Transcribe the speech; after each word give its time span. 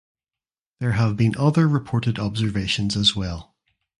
There 0.79 0.93
have 0.93 1.15
been 1.15 1.37
other 1.37 1.67
reported 1.67 2.17
observations 2.17 2.97
as 2.97 3.15
well. 3.15 3.53